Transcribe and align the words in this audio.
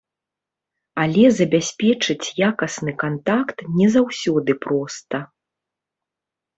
Але 1.03 1.25
забяспечыць 1.39 2.33
якасны 2.49 2.91
кантакт 3.05 3.57
не 3.77 3.87
заўсёды 4.01 4.51
проста. 4.69 5.25